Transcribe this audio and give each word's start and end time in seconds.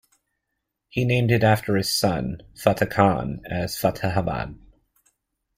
He 0.89 1.05
named 1.05 1.29
it 1.29 1.43
after 1.43 1.75
his 1.75 1.95
son 1.95 2.41
Fateh 2.55 2.87
Khan, 2.89 3.41
as 3.47 3.77
Fatehabad. 3.77 4.57